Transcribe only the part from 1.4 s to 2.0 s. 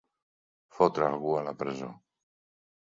la presó.